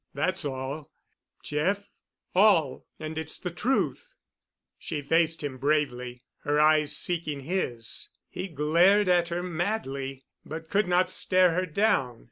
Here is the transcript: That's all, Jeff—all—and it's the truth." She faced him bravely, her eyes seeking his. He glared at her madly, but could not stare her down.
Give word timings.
That's 0.15 0.43
all, 0.45 0.89
Jeff—all—and 1.43 3.19
it's 3.19 3.37
the 3.37 3.51
truth." 3.51 4.15
She 4.79 5.03
faced 5.03 5.43
him 5.43 5.59
bravely, 5.59 6.23
her 6.39 6.59
eyes 6.59 6.97
seeking 6.97 7.41
his. 7.41 8.09
He 8.27 8.47
glared 8.47 9.07
at 9.07 9.29
her 9.29 9.43
madly, 9.43 10.25
but 10.43 10.71
could 10.71 10.87
not 10.87 11.11
stare 11.11 11.53
her 11.53 11.67
down. 11.67 12.19